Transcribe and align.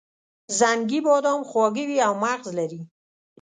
زنګي 0.59 0.99
بادام 1.05 1.41
خواږه 1.49 1.83
وي 1.89 1.97
او 2.07 2.13
مغز 2.23 2.47
لري. 2.59 2.81